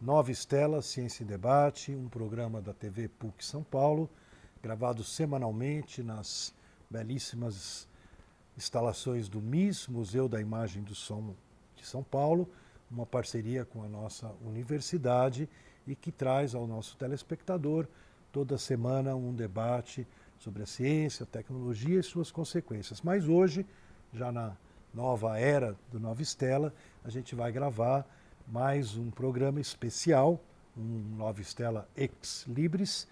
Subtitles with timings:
[0.00, 4.08] Nova Estela Ciência em Debate, um programa da TV PUC São Paulo,
[4.62, 6.54] gravado semanalmente nas
[6.88, 7.86] belíssimas
[8.56, 11.34] instalações do MIS, Museu da Imagem do Som
[11.76, 12.48] de São Paulo,
[12.90, 15.46] uma parceria com a nossa universidade
[15.86, 17.86] e que traz ao nosso telespectador
[18.32, 20.08] toda semana um debate
[20.38, 23.02] sobre a ciência, a tecnologia e suas consequências.
[23.02, 23.66] Mas hoje,
[24.14, 24.56] já na
[24.94, 26.72] nova era do Nova Estela,
[27.04, 28.06] a gente vai gravar
[28.50, 30.42] mais um programa especial,
[30.76, 33.06] um Nova Estela Ex Libris.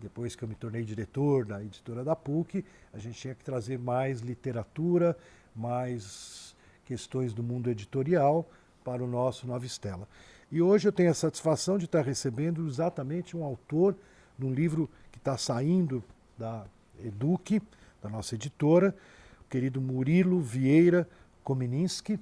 [0.00, 3.78] Depois que eu me tornei diretor da editora da PUC, a gente tinha que trazer
[3.78, 5.16] mais literatura,
[5.54, 8.50] mais questões do mundo editorial
[8.82, 10.08] para o nosso Nova Estela.
[10.50, 13.96] E hoje eu tenho a satisfação de estar recebendo exatamente um autor
[14.36, 16.02] de um livro que está saindo
[16.36, 16.66] da
[16.98, 17.62] Eduque,
[18.02, 18.92] da nossa editora,
[19.40, 21.08] o querido Murilo Vieira
[21.44, 22.18] Komininski,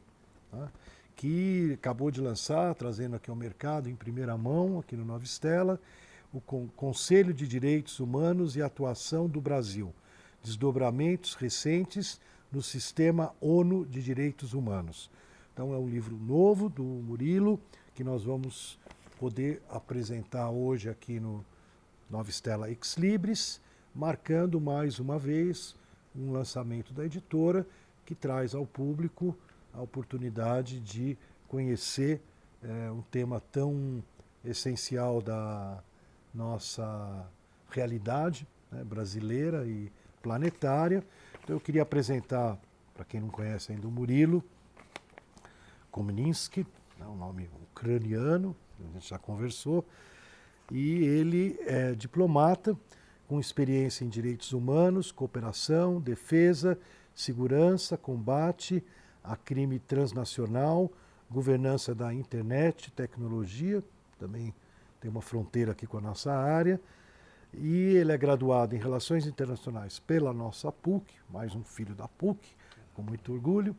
[0.53, 0.69] né,
[1.19, 5.81] que acabou de lançar, trazendo aqui ao mercado em primeira mão, aqui no Nova Estela,
[6.33, 9.93] o Conselho de Direitos Humanos e Atuação do Brasil,
[10.45, 12.21] desdobramentos recentes
[12.53, 15.11] no sistema ONU de Direitos Humanos.
[15.53, 17.61] Então é um livro novo do Murilo,
[17.97, 18.79] que nós vamos
[19.19, 21.45] poder apresentar hoje aqui no
[22.09, 23.61] Nova Estela Ex Libris,
[23.93, 25.75] marcando mais uma vez
[26.15, 27.67] um lançamento da editora
[28.07, 29.37] que traz ao público
[29.79, 32.21] a oportunidade de conhecer
[32.63, 34.03] é, um tema tão
[34.45, 35.83] essencial da
[36.35, 37.27] nossa
[37.71, 41.05] realidade né, brasileira e planetária.
[41.43, 42.59] Então eu queria apresentar,
[42.93, 44.43] para quem não conhece ainda, o Murilo
[45.93, 46.67] Kominsky,
[46.99, 49.87] né, um nome ucraniano, a gente já conversou,
[50.73, 52.77] e ele é diplomata
[53.29, 56.79] com experiência em direitos humanos, cooperação, defesa,
[57.15, 58.85] segurança, combate
[59.29, 60.91] a crime transnacional,
[61.31, 63.85] governança da internet, tecnologia,
[64.19, 64.55] também
[64.99, 66.81] tem uma fronteira aqui com a nossa área,
[67.53, 72.49] e ele é graduado em Relações Internacionais pela nossa PUC, mais um filho da PUC,
[72.95, 73.77] com muito orgulho.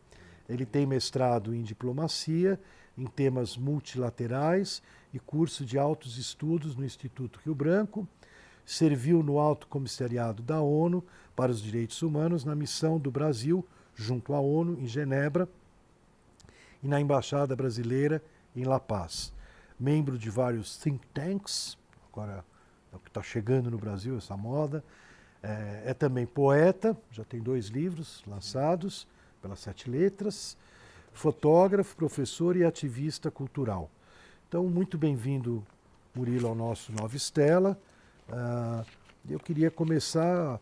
[0.47, 2.59] Ele tem mestrado em Diplomacia
[2.95, 8.07] em temas multilaterais e curso de altos estudos no Instituto Rio Branco.
[8.65, 11.03] Serviu no Alto Comissariado da ONU
[11.35, 13.65] para os Direitos Humanos na missão do Brasil
[13.99, 15.47] junto à ONU em Genebra
[16.81, 18.23] e na Embaixada Brasileira
[18.55, 19.33] em La Paz.
[19.77, 21.77] Membro de vários think tanks,
[22.11, 22.45] agora
[22.93, 24.83] é o que está chegando no Brasil, essa moda.
[25.43, 29.07] É, é, também poeta, já tem dois livros lançados
[29.41, 30.57] pelas Sete Letras
[31.13, 33.89] fotógrafo, professor e ativista cultural.
[34.47, 35.65] Então, muito bem-vindo,
[36.15, 37.77] Murilo, ao nosso Nova Estela.
[38.29, 38.85] Uh,
[39.29, 40.59] eu queria começar,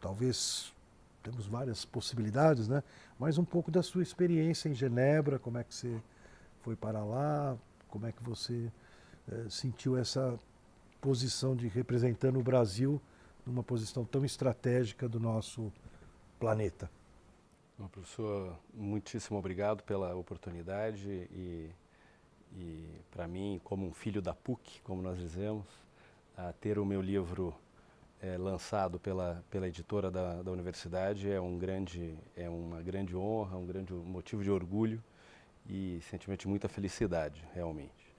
[0.00, 0.71] talvez
[1.22, 2.82] temos várias possibilidades, né?
[3.18, 6.00] Mas um pouco da sua experiência em Genebra, como é que você
[6.60, 7.56] foi para lá,
[7.88, 8.70] como é que você
[9.28, 10.38] uh, sentiu essa
[11.00, 13.00] posição de representando o Brasil
[13.44, 15.72] numa posição tão estratégica do nosso
[16.38, 16.90] planeta.
[17.78, 21.70] Bom, professor, muitíssimo obrigado pela oportunidade e,
[22.54, 25.66] e para mim, como um filho da PUC, como nós dizemos,
[26.60, 27.54] ter o meu livro
[28.22, 33.58] é, lançado pela, pela editora da, da universidade é, um grande, é uma grande honra,
[33.58, 35.02] um grande motivo de orgulho
[35.68, 38.14] e sentimento de muita felicidade, realmente.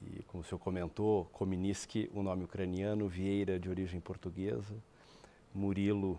[0.00, 4.74] E como o senhor comentou, Kominiski, o um nome ucraniano, Vieira, de origem portuguesa,
[5.54, 6.18] Murilo,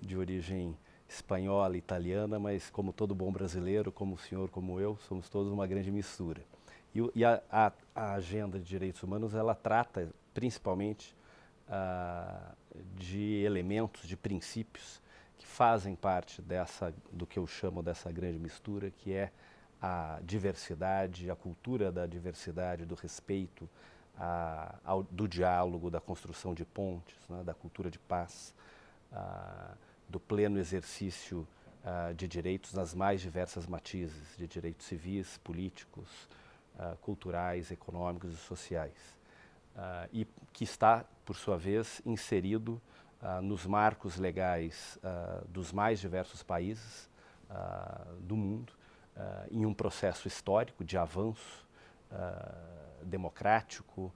[0.00, 0.76] de origem
[1.08, 5.66] espanhola, italiana, mas como todo bom brasileiro, como o senhor, como eu, somos todos uma
[5.66, 6.42] grande mistura.
[6.94, 11.16] E, e a, a, a, agenda de direitos humanos, ela trata principalmente
[12.96, 15.00] de elementos, de princípios
[15.38, 19.30] que fazem parte dessa, do que eu chamo dessa grande mistura, que é
[19.80, 23.68] a diversidade, a cultura da diversidade, do respeito,
[24.16, 28.54] a, ao, do diálogo, da construção de pontes, né, da cultura de paz,
[29.12, 29.74] a,
[30.08, 31.46] do pleno exercício
[31.84, 36.08] uh, de direitos nas mais diversas matizes, de direitos civis, políticos,
[37.02, 38.92] culturais, econômicos e sociais.
[39.74, 42.80] Uh, e que está, por sua vez, inserido
[43.42, 44.98] nos marcos legais
[45.48, 47.10] dos mais diversos países
[48.20, 48.70] do mundo,
[49.50, 51.66] em um processo histórico de avanço
[53.02, 54.12] democrático,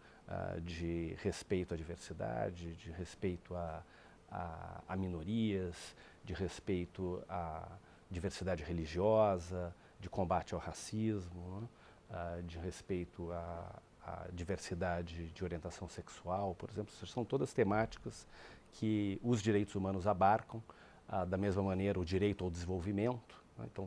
[0.63, 3.83] de respeito à diversidade, de respeito a
[4.31, 7.67] a, a minorias, de respeito à
[8.11, 11.69] diversidade religiosa, de combate ao racismo, né?
[12.11, 16.93] uh, de respeito à, à, diversidade de orientação sexual, por exemplo.
[17.07, 18.27] São todas temáticas
[18.73, 20.63] que os direitos humanos abarcam,
[21.09, 23.43] uh, da mesma maneira o direito ao desenvolvimento.
[23.59, 23.67] Né?
[23.73, 23.85] Então,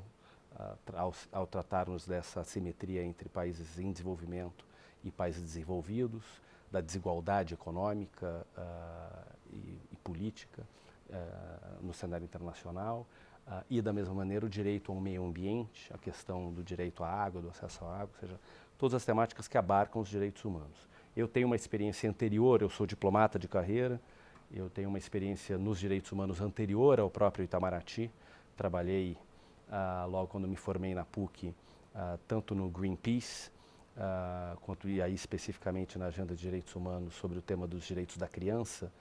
[0.54, 4.66] uh, ao, ao tratarmos dessa simetria entre países em desenvolvimento
[5.04, 6.24] e países desenvolvidos,
[6.72, 8.48] da desigualdade econômica
[9.52, 10.64] e, e, política
[11.82, 13.06] no cenário internacional,
[13.48, 17.10] Uh, e, da mesma maneira, o direito ao meio ambiente, a questão do direito à
[17.10, 18.40] água, do acesso à água, ou seja,
[18.82, 20.90] todas as temáticas que abarcam os direitos humanos.
[21.16, 24.02] Eu tenho uma experiência anterior, eu sou diplomata de carreira,
[24.52, 28.10] eu tenho uma experiência nos direitos humanos anterior ao próprio Itamaraty.
[28.58, 29.16] Trabalhei,
[29.70, 33.52] uh, logo quando me formei na PUC, uh, tanto no Greenpeace,
[34.62, 38.28] quanto e aí especificamente na Agenda de Direitos Humanos sobre o tema dos direitos da
[38.28, 38.92] criança,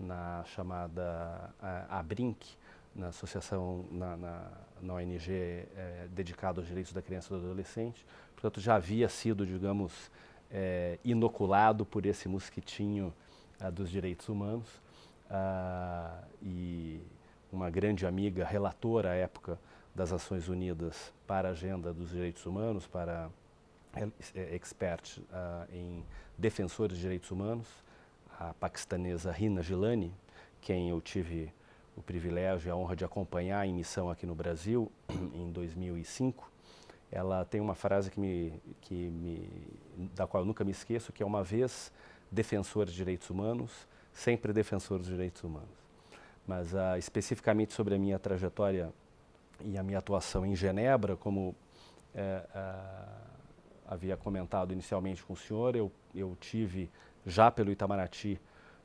[0.00, 1.54] na chamada
[1.88, 2.56] ABRINC,
[2.98, 4.50] na associação, na, na,
[4.82, 8.04] na ONG é, dedicada aos direitos da criança e do adolescente.
[8.34, 10.10] Portanto, já havia sido, digamos,
[10.50, 13.14] é, inoculado por esse mosquitinho
[13.60, 14.68] ah, dos direitos humanos.
[15.30, 17.00] Ah, e
[17.52, 19.58] uma grande amiga, relatora à época
[19.94, 23.30] das Nações Unidas para a Agenda dos Direitos Humanos, para
[24.34, 26.04] é, expert ah, em
[26.36, 27.66] defensores de direitos humanos,
[28.38, 30.12] a paquistanesa Rina Gilani,
[30.60, 31.52] quem eu tive
[31.98, 34.90] o privilégio e a honra de acompanhar em missão aqui no Brasil,
[35.34, 36.50] em 2005,
[37.10, 39.50] ela tem uma frase que me, que me,
[40.14, 41.92] da qual eu nunca me esqueço, que é uma vez
[42.30, 45.68] defensor de direitos humanos, sempre defensor dos direitos humanos.
[46.46, 48.92] Mas uh, especificamente sobre a minha trajetória
[49.60, 51.54] e a minha atuação em Genebra, como
[52.14, 53.28] é, uh,
[53.86, 56.90] havia comentado inicialmente com o senhor, eu, eu tive
[57.26, 58.40] já pelo Itamaraty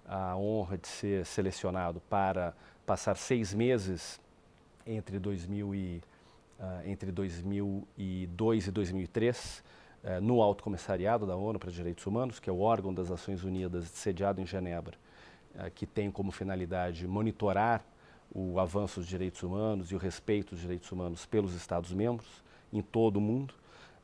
[0.06, 2.54] a honra de ser selecionado para
[2.86, 4.20] passar seis meses
[4.86, 6.02] entre, 2000 e,
[6.60, 9.64] uh, entre 2002 e 2003
[10.04, 12.94] uh, eh, no Alto Comissariado da ONU para os Direitos Humanos, que é o órgão
[12.94, 14.98] das Nações Unidas sediado em Genebra,
[15.56, 17.86] uh, que tem como finalidade monitorar
[18.34, 23.18] o avanço dos direitos humanos e o respeito dos direitos humanos pelos Estados-membros em todo
[23.18, 23.54] o mundo.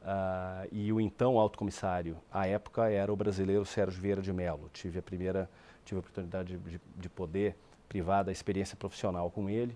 [0.02, 4.70] Uh, e o então alto comissário, à época, era o brasileiro Sérgio Vieira de Mello.
[4.72, 5.50] Tive a primeira,
[5.84, 7.58] tive a oportunidade de, de, de poder
[7.90, 9.76] privada, a experiência profissional com ele.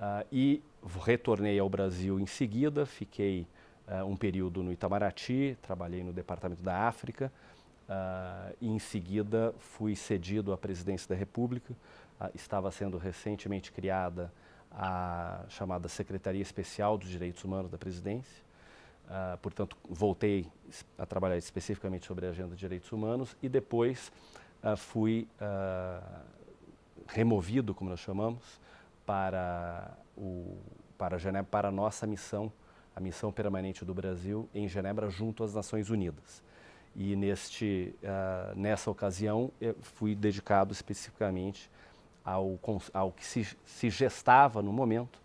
[0.00, 0.62] Uh, e
[1.04, 3.46] retornei ao Brasil em seguida, fiquei
[3.86, 7.30] uh, um período no Itamaraty, trabalhei no Departamento da África,
[7.86, 11.74] uh, e em seguida fui cedido à presidência da República.
[12.34, 14.32] estava sendo recentemente criada
[14.72, 18.42] a chamada Secretaria Especial dos Direitos Humanos da Presidência.
[19.42, 20.46] portanto, voltei
[20.96, 24.12] a trabalhar especificamente sobre a agenda de direitos humanos e depois
[24.76, 25.26] fui
[27.12, 28.60] removido, como nós chamamos,
[29.04, 30.56] para, o,
[30.96, 32.50] para Genebra, para a nossa missão,
[32.94, 36.42] a missão permanente do Brasil em Genebra junto às Nações Unidas.
[36.94, 41.70] E neste, uh, nessa ocasião fui dedicado especificamente
[42.24, 42.58] ao,
[42.92, 45.20] ao que se, se gestava no momento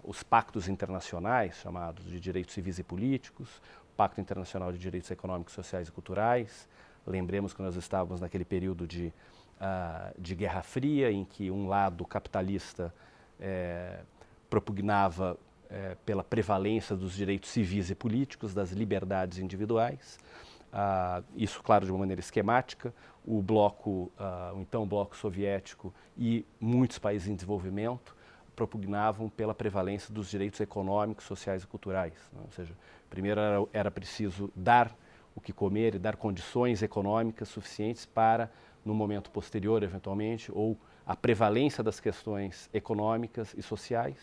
[0.03, 3.49] os pactos internacionais, chamados de direitos civis e políticos,
[3.97, 6.69] Pacto Internacional de Direitos Econômicos, Sociais e Culturais.
[7.07, 9.13] Lembremos que nós estávamos naquele período de
[9.61, 12.93] uh, de Guerra Fria, em que um lado capitalista
[13.39, 14.01] é,
[14.49, 20.19] propugnava é, pela prevalência dos direitos civis e políticos, das liberdades individuais.
[20.67, 22.95] Uh, isso, claro, de uma maneira esquemática.
[23.25, 28.15] O bloco, uh, o então bloco soviético e muitos países em desenvolvimento
[28.55, 32.15] propugnavam pela prevalência dos direitos econômicos, sociais e culturais.
[32.33, 32.41] Né?
[32.45, 32.75] Ou seja,
[33.11, 34.95] primeiro era, era preciso dar
[35.35, 38.51] o que comer e dar condições econômicas suficientes para
[38.87, 44.17] no momento posterior, eventualmente, ou a prevalência das questões econômicas e sociais,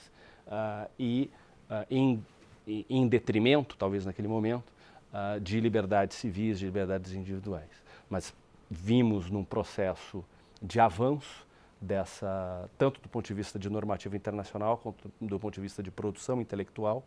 [0.48, 1.30] uh, e
[1.70, 2.26] uh, em,
[2.66, 4.72] em detrimento, talvez naquele momento,
[5.12, 7.70] uh, de liberdades civis, de liberdades individuais.
[8.10, 8.34] Mas
[8.70, 10.24] vimos num processo
[10.62, 11.46] de avanço
[11.80, 15.92] dessa, tanto do ponto de vista de normativa internacional, quanto do ponto de vista de
[15.92, 17.04] produção intelectual.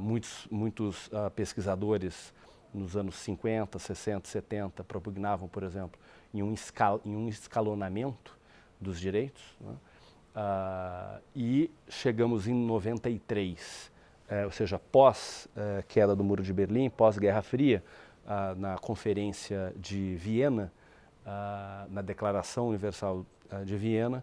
[0.00, 2.34] muitos muitos pesquisadores
[2.72, 5.98] nos anos 50, 60, 70 propugnavam, por exemplo,
[6.32, 8.36] em um, escal, em um escalonamento
[8.80, 9.42] dos direitos.
[9.60, 9.74] Né?
[10.36, 13.90] Uh, e chegamos em 93,
[14.30, 17.82] uh, ou seja, pós uh, queda do Muro de Berlim, pós Guerra Fria,
[18.30, 20.70] ah, na Conferência de Viena,
[21.24, 23.24] ah, na Declaração Universal
[23.64, 24.22] de Viena,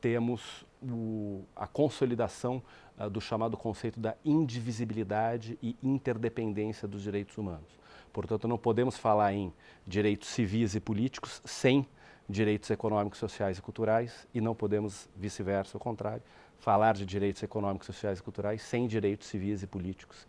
[0.00, 2.62] temos o, a consolidação
[3.10, 7.80] do chamado conceito da indivisibilidade e interdependência dos direitos humanos.
[8.12, 9.52] Portanto, não podemos falar em
[9.86, 11.86] direitos civis e políticos sem
[12.28, 16.22] direitos econômicos, sociais e culturais e não podemos, vice-versa, ao contrário,
[16.58, 20.26] falar de direitos econômicos, sociais e culturais sem direitos civis e políticos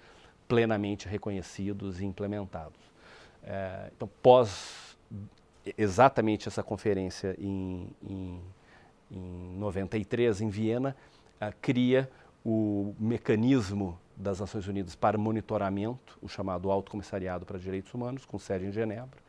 [0.48, 2.80] plenamente reconhecidos e implementados.
[3.44, 4.98] É, então, pós
[5.78, 8.42] exatamente essa conferência em, em,
[9.14, 10.96] em 93, em Viena,
[11.42, 12.10] uh, cria
[12.44, 18.38] o mecanismo das Nações Unidas para monitoramento, o chamado Alto Comissariado para Direitos Humanos, com
[18.38, 19.20] sede em Genebra,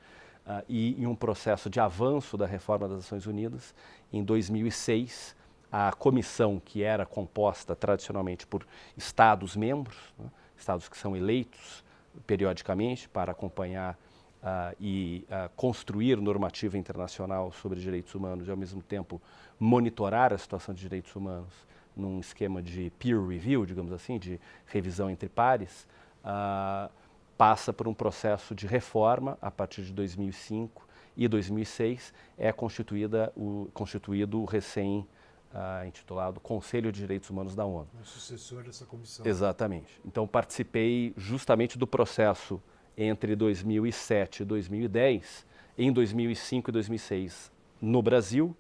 [0.46, 3.74] uh, e em um processo de avanço da reforma das Nações Unidas,
[4.12, 5.36] em 2006,
[5.70, 10.26] a comissão, que era composta tradicionalmente por Estados-membros, né,
[10.56, 11.84] Estados que são eleitos
[12.26, 13.98] periodicamente para acompanhar
[14.44, 19.20] uh, e uh, construir normativa internacional sobre direitos humanos e, ao mesmo tempo,
[19.58, 21.52] monitorar a situação de direitos humanos
[21.96, 25.88] num esquema de peer review, digamos assim, de revisão entre pares,
[26.24, 26.92] uh,
[27.38, 30.86] passa por um processo de reforma a partir de 2005
[31.16, 35.06] e 2006 é constituída o, constituído o recém
[35.52, 37.88] uh, intitulado Conselho de Direitos Humanos da ONU.
[38.00, 39.24] O sucessor dessa comissão.
[39.24, 40.00] Exatamente.
[40.04, 42.60] Então participei justamente do processo
[42.96, 45.46] entre 2007 e 2010,
[45.76, 48.56] em 2005 e 2006 no Brasil,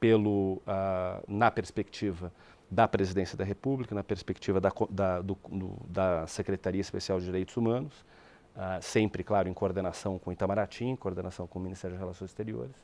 [0.00, 2.32] pelo, uh, na perspectiva
[2.70, 7.56] da Presidência da República, na perspectiva da, da, do, do, da Secretaria Especial de Direitos
[7.56, 8.04] Humanos,
[8.56, 12.30] uh, sempre, claro, em coordenação com o Itamaraty, em coordenação com o Ministério das Relações
[12.30, 12.76] Exteriores.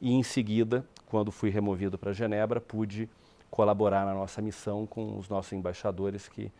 [0.00, 3.08] E, em seguida, quando fui removido para Genebra, pude
[3.50, 6.50] colaborar na nossa missão com os nossos embaixadores que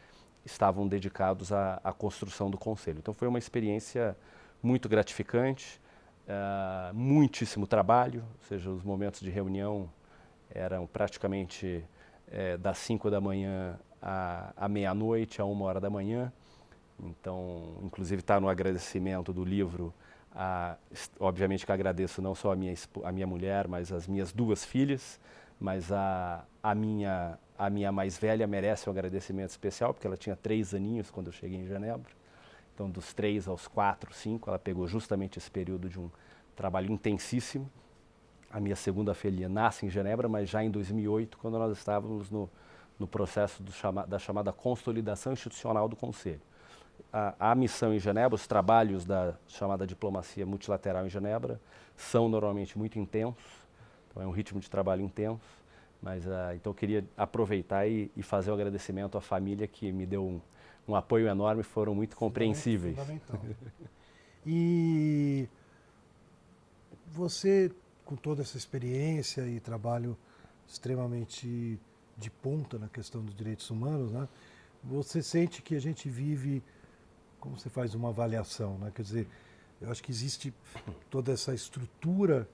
[0.44, 2.98] estavam dedicados à, à construção do Conselho.
[2.98, 4.16] Então, foi uma experiência
[4.62, 5.80] muito gratificante,
[6.28, 9.90] uh, muitíssimo trabalho, ou seja, os momentos de reunião
[10.50, 11.84] eram praticamente
[12.30, 16.32] é, das 5 da manhã à, à meia-noite, a uma hora da manhã.
[17.02, 19.92] Então, inclusive está no agradecimento do livro.
[20.32, 20.76] A,
[21.20, 22.74] obviamente que agradeço não só a minha,
[23.04, 25.20] a minha mulher, mas as minhas duas filhas,
[25.60, 30.36] mas a, a, minha, a minha mais velha merece um agradecimento especial, porque ela tinha
[30.36, 32.10] três aninhos quando eu cheguei em Genebra.
[32.74, 36.10] Então, dos três aos quatro, cinco, ela pegou justamente esse período de um
[36.56, 37.70] trabalho intensíssimo.
[38.50, 42.50] A minha segunda filha nasce em Genebra, mas já em 2008, quando nós estávamos no,
[42.98, 46.40] no processo chama, da chamada consolidação institucional do Conselho.
[47.12, 51.60] A, a, missão em Genebra, os trabalhos da chamada diplomacia multilateral em Genebra
[51.96, 53.63] são normalmente muito intensos,
[54.14, 55.42] então é um ritmo de trabalho intenso,
[56.00, 59.90] mas uh, então eu queria aproveitar e, e, fazer o um agradecimento à família que
[59.90, 60.40] me deu um,
[60.86, 62.96] um apoio enorme, foram muito compreensíveis.
[62.96, 63.40] Fundamental.
[64.46, 65.48] e
[67.08, 67.72] você
[68.04, 70.16] com toda essa experiência e trabalho
[70.68, 71.80] extremamente
[72.16, 74.28] de ponta na questão dos direitos humanos, né?
[74.84, 76.62] Você sente que a gente vive,
[77.40, 78.92] como você faz uma avaliação, né?
[78.94, 79.28] Quer dizer,
[79.80, 80.54] eu acho que existe
[81.10, 82.48] toda essa estrutura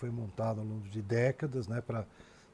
[0.00, 1.80] foi montada ao longo de décadas, né?
[1.80, 2.06] Para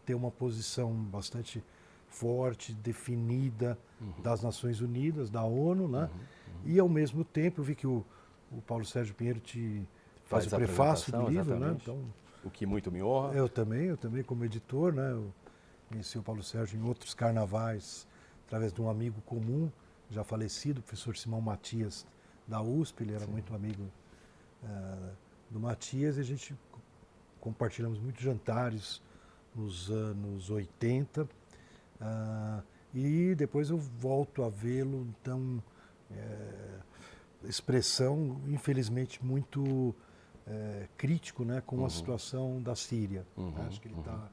[0.04, 1.62] ter uma posição bastante
[2.08, 4.22] forte, definida uhum.
[4.22, 6.00] das Nações Unidas, da ONU, né?
[6.00, 6.60] Uhum, uhum.
[6.64, 8.04] E ao mesmo tempo, eu vi que o,
[8.50, 9.86] o Paulo Sérgio Pinheiro te
[10.24, 11.66] faz, faz o prefácio do livro, né?
[11.68, 11.88] exatamente.
[11.88, 11.94] né?
[11.94, 12.04] Então,
[12.44, 13.34] o que muito me honra.
[13.34, 15.12] Eu também, eu também como editor, né?
[15.12, 15.32] Eu
[15.88, 18.06] conheci o Paulo Sérgio em outros carnavais,
[18.46, 19.70] através de um amigo comum,
[20.10, 22.06] já falecido, o professor Simão Matias,
[22.46, 23.32] da USP, ele era Sim.
[23.32, 23.82] muito amigo
[24.62, 25.10] uh,
[25.50, 26.56] do Matias, e a gente
[27.46, 29.00] compartilhamos muitos jantares
[29.54, 31.28] nos anos 80, uh,
[32.00, 32.60] ah,
[32.92, 35.62] e depois eu volto a vê-lo, então,
[36.10, 36.78] é,
[37.44, 39.94] expressão, infelizmente, muito
[40.44, 41.86] é, crítico né, com uhum.
[41.86, 43.24] a situação da Síria.
[43.36, 43.66] Uhum, né?
[43.68, 44.28] Acho que ele está uhum.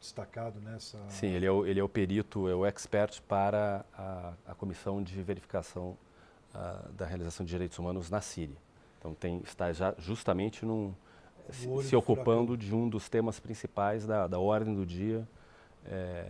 [0.00, 0.98] destacado nessa.
[1.08, 5.02] Sim, ele é, o, ele é o perito, é o expert para a, a comissão
[5.02, 5.96] de verificação
[6.54, 8.56] uh, da realização de direitos humanos na Síria.
[8.98, 10.94] Então tem, está já justamente num,
[11.50, 15.26] se, se ocupando de um dos temas principais da, da ordem do dia
[15.86, 16.24] é,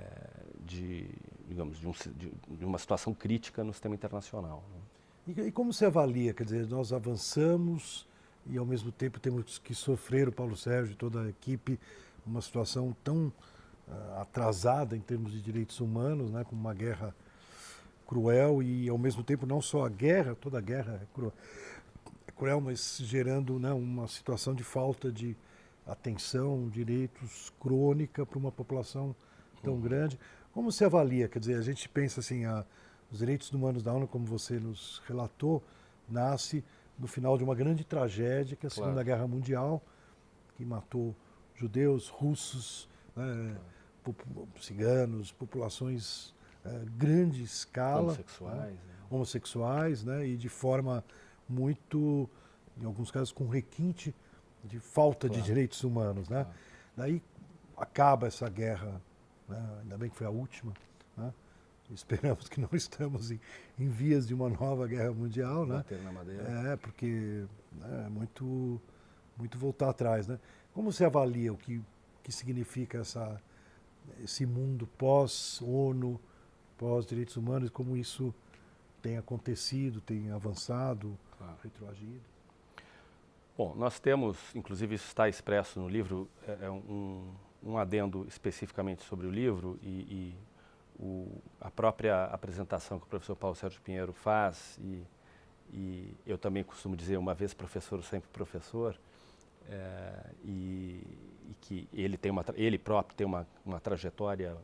[0.65, 1.09] de,
[1.49, 4.63] digamos, de, um, de, de, uma situação crítica no sistema internacional.
[4.73, 5.35] Né?
[5.45, 6.35] E, e como você avalia?
[6.35, 8.07] Quer dizer, nós avançamos
[8.47, 11.79] e ao mesmo tempo temos que sofrer o Paulo Sérgio e toda a equipe
[12.27, 13.33] uma situação tão
[13.89, 17.15] uh, atrasada em termos de direitos humanos, né, com uma guerra
[18.07, 21.33] cruel e ao mesmo tempo não só a guerra, toda a guerra é cruel,
[22.27, 25.37] é cruel mas gerando né, uma situação de falta de
[25.87, 29.15] atenção, direitos crônica para uma população
[29.63, 29.81] tão uhum.
[29.81, 30.19] grande.
[30.53, 31.29] Como se avalia?
[31.29, 32.65] Quer dizer, a gente pensa assim, a,
[33.11, 35.63] os direitos humanos da ONU, como você nos relatou,
[36.09, 36.65] nasce
[36.99, 39.07] no final de uma grande tragédia, que é a Segunda claro.
[39.07, 39.83] Guerra Mundial,
[40.57, 41.15] que matou
[41.55, 43.57] judeus, russos, né,
[44.03, 44.49] claro.
[44.61, 48.13] ciganos, populações é, grande escala.
[48.13, 48.73] Homossexuais.
[48.73, 48.95] Né?
[49.11, 51.05] Homossexuais, né, e de forma
[51.49, 52.29] muito
[52.81, 54.15] em alguns casos com requinte
[54.65, 55.43] de falta claro.
[55.43, 56.29] de direitos humanos.
[56.29, 56.45] Né?
[56.45, 56.59] Claro.
[56.97, 57.23] Daí
[57.77, 59.01] acaba essa guerra,
[59.49, 59.79] né?
[59.83, 60.73] ainda bem que foi a última.
[61.17, 61.33] Né?
[61.91, 63.41] Esperamos que não estamos em,
[63.79, 65.85] em, vias de uma nova guerra mundial, né?
[66.73, 68.81] É, porque né, é muito,
[69.37, 70.39] muito voltar atrás, né?
[70.75, 71.81] Como você avalia o que,
[72.25, 73.41] que significa essa,
[74.23, 76.21] esse mundo pós-ONU,
[76.77, 78.35] pós-direitos humanos, como isso
[79.01, 81.55] tem acontecido, tem avançado, claro.
[81.63, 82.21] retroagido?
[83.57, 89.03] Bom, nós temos, inclusive isso está expresso no livro, é, é um, um adendo especificamente
[89.03, 90.35] sobre o livro e, e
[90.99, 95.03] o, a própria apresentação que o professor Paulo Sérgio Pinheiro faz, e,
[95.73, 98.99] e eu também costumo dizer, uma vez professor, sempre professor,
[99.69, 101.03] é, e,
[101.49, 104.57] e, que ele, tem uma, ele próprio tem uma, uma trajetória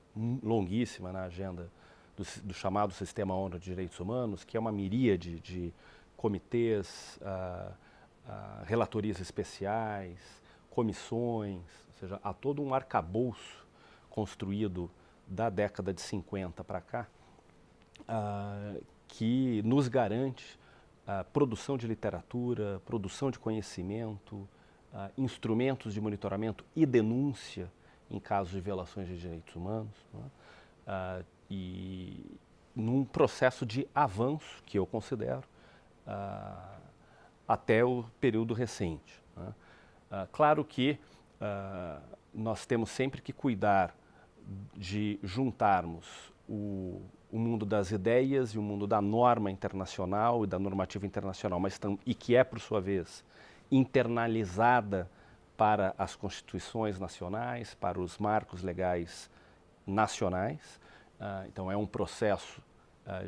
[0.42, 1.68] longuíssima na agenda
[2.16, 5.72] do, do, chamado Sistema ONU de Direitos Humanos, que é uma miríade de
[6.22, 7.72] comitês, ah,
[8.28, 10.20] ah, relatorias especiais,
[10.70, 13.66] comissões, ou seja, há todo um arcabouço
[14.08, 14.88] construído
[15.26, 17.06] da década de 50 para cá,
[18.02, 20.58] uh, que nos garante
[21.06, 24.48] a produção de literatura, produção de conhecimento,
[25.16, 27.72] instrumentos de monitoramento e denúncia
[28.10, 29.96] em casos de violações de direitos humanos.
[30.86, 32.38] Uh, e
[32.74, 35.44] num processo de avanço, que eu considero,
[37.46, 39.20] até o período recente.
[39.36, 39.54] Né?
[40.30, 40.98] claro que
[42.32, 43.94] nós temos sempre que cuidar
[44.76, 50.58] de juntarmos o, o, mundo das ideias e o mundo da norma internacional e da
[50.58, 53.24] normativa internacional, mas e que é, por sua vez,
[53.70, 55.08] internalizada
[55.56, 59.30] para as constituições nacionais, para os marcos legais
[59.86, 60.80] nacionais.
[61.46, 62.60] Então, é um processo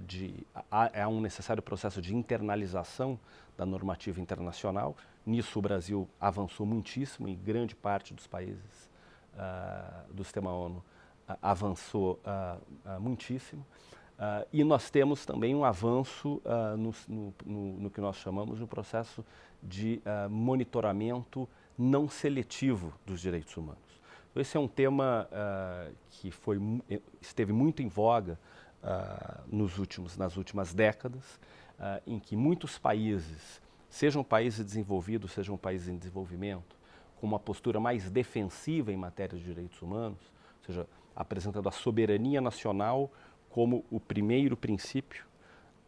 [0.07, 0.47] de.
[0.93, 3.19] é um necessário processo de internalização
[3.57, 4.97] da normativa internacional.
[5.27, 8.91] Nisso, o Brasil avançou muitíssimo e grande parte dos países
[9.35, 10.85] uh, do sistema ONU
[11.41, 13.65] avançou uh, uh, muitíssimo.
[14.15, 16.41] Uh, e nós temos também um avanço
[16.79, 19.25] no, no, no, no, que nós chamamos de um processo
[19.61, 23.83] de monitoramento não seletivo dos direitos humanos.
[24.37, 25.29] Esse é um tema
[26.11, 26.61] que foi,
[27.21, 28.39] esteve muito em voga
[29.47, 31.41] nos últimos, nas últimas décadas,
[32.07, 36.77] em que muitos países, sejam países desenvolvidos, sejam países em desenvolvimento,
[37.21, 40.21] com uma postura mais defensiva em matéria de direitos humanos,
[40.59, 43.11] ou seja, apresentando a soberania nacional
[43.51, 45.25] como o primeiro princípio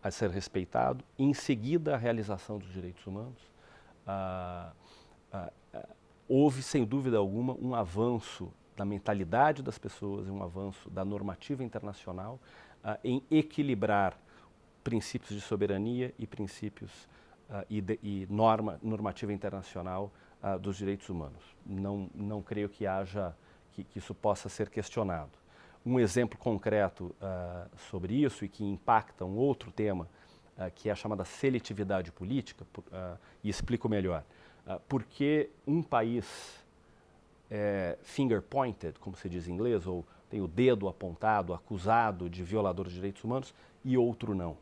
[0.02, 3.40] a ser respeitado, em seguida a realização dos direitos humanos.
[4.06, 4.72] Ah,
[5.32, 5.88] ah, ah,
[6.28, 12.38] houve, sem dúvida alguma, um avanço da mentalidade das pessoas, um avanço da normativa internacional
[12.82, 14.18] ah, em equilibrar
[14.82, 17.08] princípios de soberania e princípios
[17.50, 20.12] ah, e, de, e, norma, normativa internacional
[20.42, 21.42] ah, dos direitos humanos.
[21.64, 23.34] Não, não creio que haja
[23.72, 25.32] que, que isso possa ser questionado.
[25.84, 30.08] Um exemplo concreto uh, sobre isso e que impacta um outro tema,
[30.58, 34.24] uh, que é a chamada seletividade política, uh, e explico melhor.
[34.88, 36.64] por que um país
[37.48, 42.88] é finger-pointed, como se diz em inglês, ou tem o dedo apontado, acusado de violador
[42.88, 44.56] de direitos humanos, e outro não?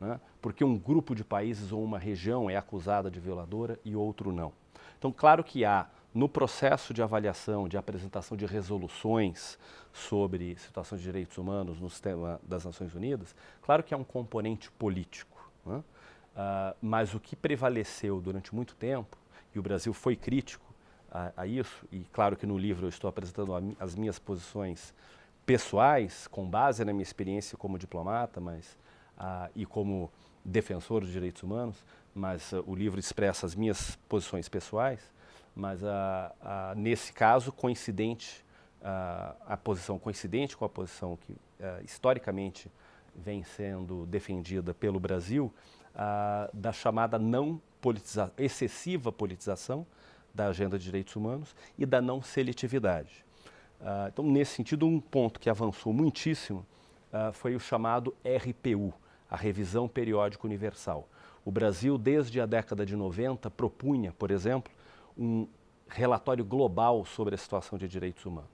[0.00, 0.20] Né?
[0.40, 4.52] Porque um grupo de países ou uma região é acusada de violadora e outro não.
[4.98, 9.58] Então, claro que há no processo de avaliação, de apresentação de resoluções
[9.92, 14.70] sobre situação de direitos humanos no sistema das Nações Unidas, claro que há um componente
[14.72, 15.50] político.
[15.64, 15.76] Né?
[15.76, 19.16] Uh, mas o que prevaleceu durante muito tempo,
[19.54, 20.71] e o Brasil foi crítico
[21.12, 24.94] a, a isso, e claro que no livro eu estou apresentando as minhas posições
[25.44, 28.78] pessoais, com base na minha experiência como diplomata mas,
[29.54, 30.10] e como
[30.44, 31.76] defensor dos direitos humanos,
[32.14, 35.12] mas uh, o livro expressa as minhas posições pessoais
[35.54, 38.44] mas a, nesse caso coincidente,
[38.82, 41.36] a, posição coincidente com a posição que
[41.84, 42.70] historicamente
[43.14, 45.52] vem sendo defendida pelo Brasil,
[46.52, 49.86] da chamada não politiza excessiva politização
[50.34, 53.24] da agenda de direitos humanos e da não seletividade.
[54.08, 56.64] então, nesse sentido, um ponto que avançou muitíssimo
[57.34, 58.92] foi o chamado RPU,
[59.30, 61.08] a Revisão Periódica Universal.
[61.44, 64.72] O Brasil, desde a década de 90, propunha, por exemplo,
[65.18, 65.46] um
[65.88, 68.50] relatório global sobre a situação de direitos humanos,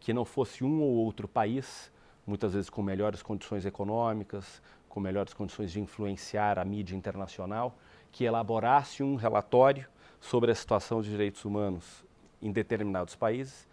[0.00, 1.90] que não fosse um ou outro país,
[2.26, 7.76] muitas vezes com melhores condições econômicas, com melhores condições de influenciar a mídia internacional,
[8.12, 9.86] que elaborasse um relatório
[10.24, 12.04] sobre a situação de direitos humanos
[12.40, 13.68] em determinados países,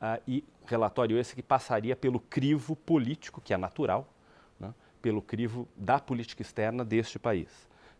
[0.00, 4.06] uh, e relatório esse que passaria pelo crivo político, que é natural,
[4.58, 7.48] né, pelo crivo da política externa deste país.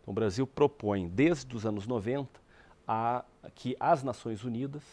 [0.01, 2.39] Então, o Brasil propõe, desde os anos 90,
[2.87, 4.83] a, que as Nações Unidas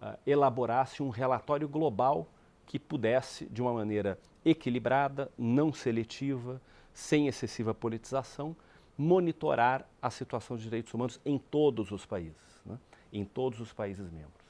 [0.00, 2.26] uh, elaborasse um relatório global
[2.66, 6.60] que pudesse, de uma maneira equilibrada, não seletiva,
[6.94, 8.56] sem excessiva politização,
[8.96, 12.78] monitorar a situação de direitos humanos em todos os países, né?
[13.12, 14.44] em todos os países membros.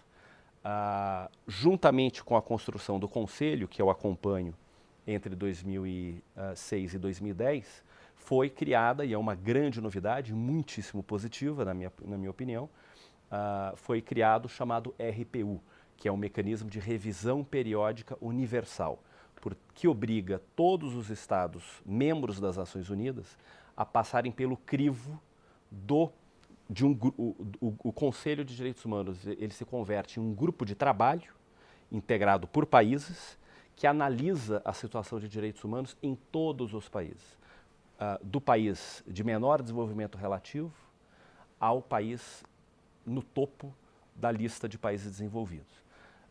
[0.64, 4.54] Uh, juntamente com a construção do Conselho, que eu acompanho
[5.06, 11.92] entre 2006 e 2010, foi criada, e é uma grande novidade, muitíssimo positiva, na minha,
[12.02, 15.60] na minha opinião, uh, foi criado o chamado RPU,
[15.96, 19.02] que é um mecanismo de revisão periódica universal,
[19.40, 23.36] por, que obriga todos os Estados membros das Nações Unidas
[23.76, 25.20] a passarem pelo crivo
[25.70, 26.10] do
[26.74, 30.66] de um, o, o, o, Conselho de Direitos Humanos ele se converte em um grupo
[30.66, 31.32] de trabalho
[31.90, 33.38] integrado por países
[33.76, 37.38] que analisa a situação de direitos humanos em todos os países,
[38.00, 40.72] uh, do país de menor desenvolvimento relativo
[41.60, 42.42] ao país
[43.06, 43.72] no topo
[44.16, 45.76] da lista de países desenvolvidos.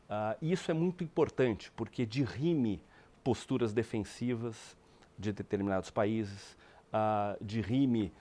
[0.10, 2.84] Uh, isso é muito importante porque dirime
[3.23, 4.75] posturas defensivas
[5.17, 6.58] de determinados países,
[6.89, 8.12] uh, dirime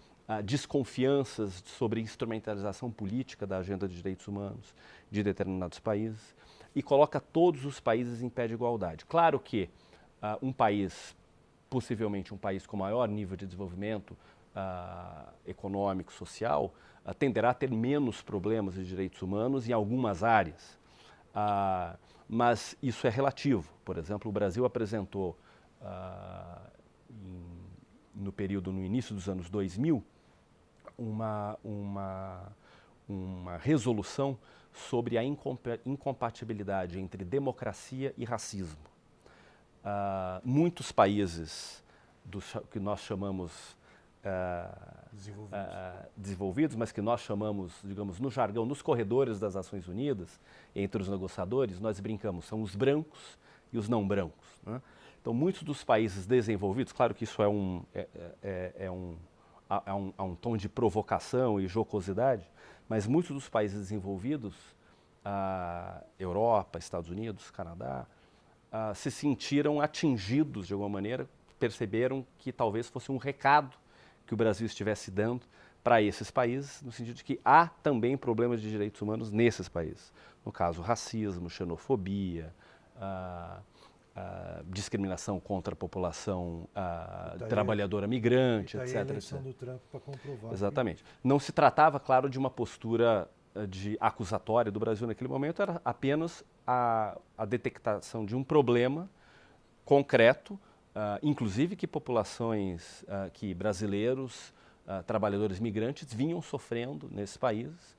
[0.45, 4.75] desconfianças sobre instrumentalização política da agenda de direitos humanos
[5.11, 6.35] de determinados países
[6.75, 9.05] e coloca todos os países em pé de igualdade.
[9.05, 9.69] Claro que
[10.23, 11.15] uh, um país,
[11.69, 14.17] possivelmente um país com maior nível de desenvolvimento
[15.47, 16.75] econômico, social,
[17.19, 20.79] tenderá a ter menos problemas de direitos humanos em algumas áreas.
[21.35, 23.73] Uh, mas isso é relativo.
[23.85, 25.37] Por exemplo, o Brasil apresentou,
[25.81, 26.71] uh,
[27.11, 27.52] em,
[28.23, 30.03] no período, no início dos anos 2000,
[30.97, 32.53] uma, uma,
[33.09, 34.39] uma resolução
[34.73, 38.79] sobre a incompatibilidade entre democracia e racismo.
[39.85, 41.83] Uh, muitos países
[42.25, 43.77] dos, que nós chamamos
[44.25, 45.59] uh, desenvolvidos.
[45.59, 46.77] Uh, desenvolvidos.
[46.77, 50.41] mas que nós chamamos, digamos, no jargão, nos corredores das Nações Unidas,
[50.75, 53.39] entre os negociadores, nós brincamos, são os brancos
[53.73, 54.47] e os não brancos.
[54.65, 54.81] Né?
[55.23, 58.09] Então, muitos dos países desenvolvidos, claro que isso é um, é,
[58.43, 59.17] é, é um,
[59.71, 62.45] há, um, um tom de provocação e jocosidade,
[62.89, 64.53] mas muitos dos países desenvolvidos,
[65.25, 68.05] a Europa, Estados Unidos, Canadá,
[68.97, 73.77] se sentiram atingidos de alguma maneira, perceberam que talvez fosse um recado
[74.27, 75.47] que o Brasil estivesse dando
[75.85, 80.13] para esses países, no sentido de que há também problemas de direitos humanos nesses países.
[80.45, 82.53] No caso, racismo, xenofobia,
[82.97, 83.61] ah,
[84.15, 88.97] ah, discriminação contra a população ah, trabalhadora migrante, etc.
[88.97, 89.53] A eleição etc.
[89.53, 90.53] do Trump para comprovar.
[90.53, 91.03] Exatamente.
[91.03, 91.11] Que...
[91.25, 95.81] Não se tratava, claro, de uma postura ah, de acusatória do Brasil naquele momento, era
[95.83, 99.09] apenas a, a detectação de um problema
[99.85, 100.61] concreto
[101.23, 104.53] inclusive que populações, que brasileiros,
[105.07, 107.97] trabalhadores migrantes vinham sofrendo nesses países,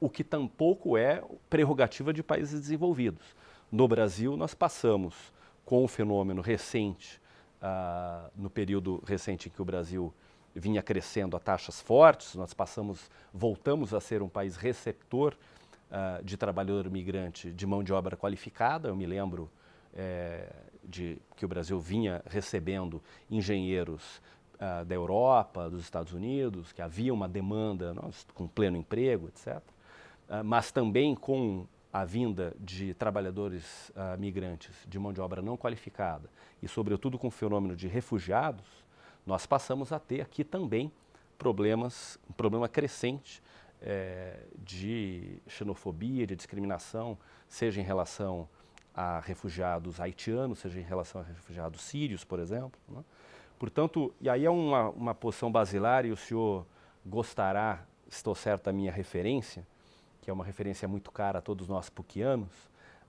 [0.00, 3.34] o que tampouco é prerrogativa de países desenvolvidos.
[3.70, 5.14] No Brasil, nós passamos
[5.64, 7.20] com o fenômeno recente,
[8.36, 10.14] no período recente em que o Brasil
[10.54, 15.36] vinha crescendo a taxas fortes, nós passamos, voltamos a ser um país receptor
[16.22, 18.88] de trabalhador migrante de mão de obra qualificada.
[18.88, 19.50] Eu me lembro
[19.94, 20.48] é,
[20.84, 24.20] de que o Brasil vinha recebendo engenheiros
[24.54, 29.60] uh, da Europa, dos Estados Unidos, que havia uma demanda nós, com pleno emprego, etc.
[30.28, 35.56] Ah, mas também com a vinda de trabalhadores uh, migrantes de mão de obra não
[35.56, 36.28] qualificada
[36.62, 38.66] e, sobretudo, com o fenômeno de refugiados,
[39.24, 40.92] nós passamos a ter aqui também
[41.38, 43.42] problemas, um problema crescente
[43.80, 47.16] é, de xenofobia, de discriminação,
[47.48, 48.46] seja em relação
[48.94, 52.78] a refugiados haitianos, seja em relação a refugiados sírios, por exemplo.
[52.90, 53.02] Né?
[53.58, 56.66] Portanto, e aí é uma, uma posição basilar, e o senhor
[57.06, 59.66] gostará, estou certo, da minha referência,
[60.26, 62.50] que é uma referência muito cara a todos nós puquianos,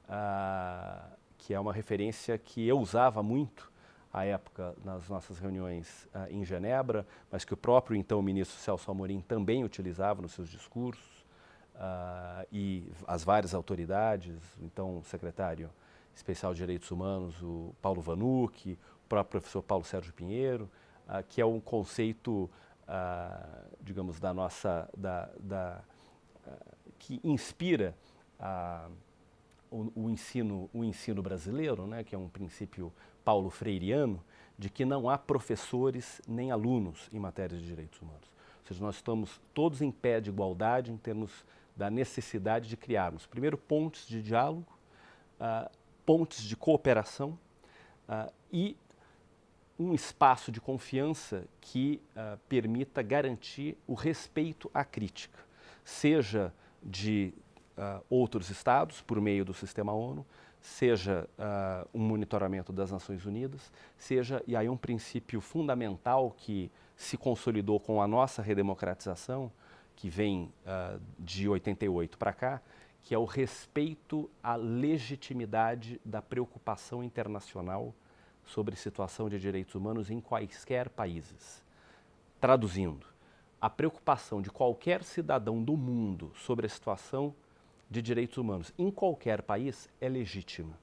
[0.08, 1.04] ah,
[1.36, 3.72] que é uma referência que eu usava muito
[4.14, 8.92] à época nas nossas reuniões ah, em Genebra, mas que o próprio então ministro Celso
[8.92, 11.26] Amorim também utilizava nos seus discursos,
[11.74, 15.72] uh, e as várias autoridades, então o secretário
[16.14, 20.70] especial de Direitos Humanos, o Paulo Vanucci, o próprio professor Paulo Sérgio Pinheiro,
[21.30, 22.50] que é um conceito,
[23.82, 25.82] digamos, da nossa, da, da
[27.00, 27.96] que inspira
[29.72, 32.92] o, o, ensino, o ensino brasileiro, né, que é um princípio
[33.24, 34.24] paulo freiriano,
[34.58, 38.28] de que não há professores nem alunos em matéria de direitos humanos.
[38.62, 43.28] Ou seja, nós estamos todos em pé de igualdade em termos da necessidade de criarmos,
[43.28, 44.66] primeiro, pontes de diálogo,
[45.40, 45.70] uh,
[46.06, 47.38] pontes de cooperação
[48.10, 48.76] uh, e
[49.78, 55.40] um espaço de confiança que uh, permita garantir o respeito à crítica,
[55.86, 56.52] seja
[56.88, 57.34] de
[57.78, 60.26] uh, outros estados, por meio do sistema ONU,
[60.62, 67.18] seja uh, um monitoramento das Nações Unidas, seja, e aí um princípio fundamental que se
[67.18, 69.52] consolidou com a nossa redemocratização,
[69.96, 70.52] que vem
[71.18, 72.62] de 88 para cá,
[73.02, 77.96] que é o respeito à legitimidade da preocupação internacional
[78.46, 81.64] sobre situação de direitos humanos em quaisquer países.
[82.40, 83.08] Traduzindo,
[83.60, 87.34] a preocupação de qualquer cidadão do mundo sobre a situação
[87.90, 90.78] de direitos humanos em qualquer país é legítima.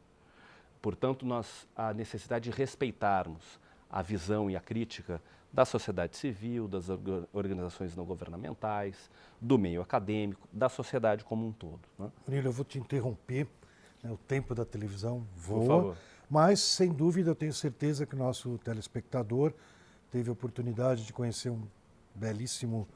[0.83, 3.59] Portanto, nós a necessidade de respeitarmos
[3.89, 6.89] a visão e a crítica da sociedade civil, das
[7.33, 9.09] organizações não governamentais,
[9.41, 11.81] do meio acadêmico, da sociedade como um todo.
[11.97, 12.11] Né?
[12.27, 13.47] Murilo, eu vou te interromper,
[14.03, 15.97] né, o tempo da televisão voa,
[16.29, 19.53] mas sem dúvida eu tenho certeza que o nosso telespectador
[20.11, 21.63] teve a oportunidade de conhecer um
[22.15, 22.87] belíssimo,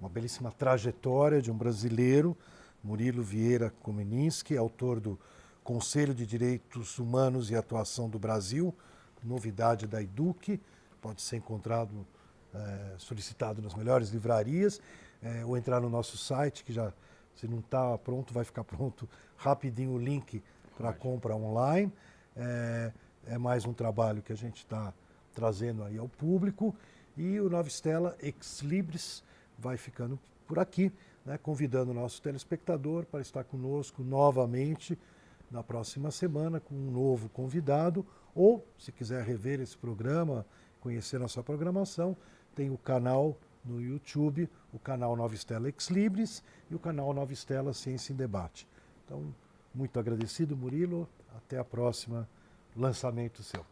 [0.00, 2.36] uma belíssima trajetória de um brasileiro,
[2.82, 5.18] Murilo Vieira Komeninski, autor do
[5.62, 8.74] Conselho de Direitos Humanos e Atuação do Brasil,
[9.22, 10.60] novidade da EDUC,
[11.00, 12.06] pode ser encontrado,
[12.52, 14.80] é, solicitado nas melhores livrarias,
[15.22, 16.92] é, ou entrar no nosso site, que já,
[17.36, 20.42] se não está pronto, vai ficar pronto rapidinho o link
[20.76, 21.92] para compra online.
[22.36, 22.92] É,
[23.26, 24.92] é, mais um trabalho que a gente está
[25.34, 26.74] trazendo aí ao público.
[27.16, 29.22] E o Nova Estela Ex Libris
[29.58, 30.92] vai ficando por aqui,
[31.24, 34.98] né, convidando o nosso telespectador para estar conosco novamente
[35.50, 38.04] na próxima semana com um novo convidado.
[38.34, 40.46] Ou, se quiser rever esse programa,
[40.80, 42.16] conhecer nossa programação,
[42.54, 47.32] tem o canal no YouTube, o canal Nova Estela Ex Libris e o canal Nova
[47.32, 48.66] Estela Ciência em Debate.
[49.04, 49.34] Então,
[49.74, 51.08] muito agradecido, Murilo.
[51.36, 52.28] Até a próxima
[52.76, 53.71] lançamento seu.